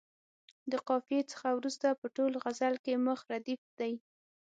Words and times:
د 0.71 0.73
قافیې 0.87 1.21
څخه 1.31 1.47
وروسته 1.57 1.87
په 1.99 2.07
ټول 2.15 2.31
غزل 2.43 2.75
کې 2.85 2.93
مخ 3.05 3.19
ردیف 3.31 3.61
دی. 3.79 3.93